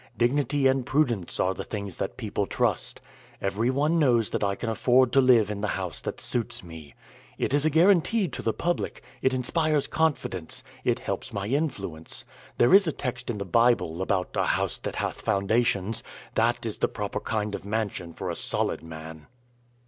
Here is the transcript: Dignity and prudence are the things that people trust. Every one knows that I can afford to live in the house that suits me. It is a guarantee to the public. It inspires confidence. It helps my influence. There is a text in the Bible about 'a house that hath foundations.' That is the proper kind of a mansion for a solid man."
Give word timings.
Dignity 0.17 0.65
and 0.65 0.83
prudence 0.83 1.39
are 1.39 1.53
the 1.53 1.63
things 1.63 1.97
that 1.97 2.17
people 2.17 2.47
trust. 2.47 2.99
Every 3.39 3.69
one 3.69 3.99
knows 3.99 4.31
that 4.31 4.43
I 4.43 4.55
can 4.55 4.67
afford 4.71 5.11
to 5.13 5.21
live 5.21 5.51
in 5.51 5.61
the 5.61 5.67
house 5.67 6.01
that 6.01 6.19
suits 6.19 6.63
me. 6.63 6.95
It 7.37 7.53
is 7.53 7.65
a 7.65 7.69
guarantee 7.69 8.27
to 8.27 8.41
the 8.41 8.51
public. 8.51 9.03
It 9.21 9.31
inspires 9.31 9.85
confidence. 9.85 10.63
It 10.83 10.97
helps 10.97 11.31
my 11.31 11.45
influence. 11.45 12.25
There 12.57 12.73
is 12.73 12.87
a 12.87 12.91
text 12.91 13.29
in 13.29 13.37
the 13.37 13.45
Bible 13.45 14.01
about 14.01 14.35
'a 14.35 14.43
house 14.45 14.79
that 14.79 14.95
hath 14.95 15.21
foundations.' 15.21 16.01
That 16.33 16.65
is 16.65 16.79
the 16.79 16.87
proper 16.87 17.19
kind 17.19 17.53
of 17.53 17.63
a 17.63 17.67
mansion 17.67 18.13
for 18.15 18.31
a 18.31 18.35
solid 18.35 18.81
man." 18.81 19.27